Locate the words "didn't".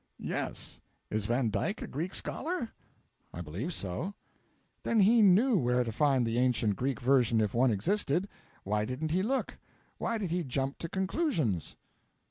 8.83-9.11